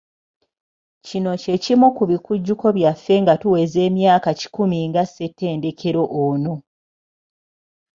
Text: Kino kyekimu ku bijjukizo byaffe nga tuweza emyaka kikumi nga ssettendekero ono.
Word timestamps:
Kino 1.05 1.31
kyekimu 1.41 1.87
ku 1.95 2.03
bijjukizo 2.09 2.69
byaffe 2.77 3.15
nga 3.23 3.33
tuweza 3.41 3.79
emyaka 3.87 4.29
kikumi 4.39 4.79
nga 4.89 5.03
ssettendekero 5.05 6.03
ono. 6.27 6.53